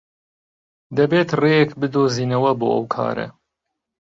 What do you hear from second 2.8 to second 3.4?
کارە.